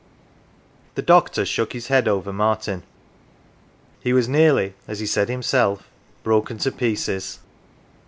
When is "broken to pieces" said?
6.23-7.37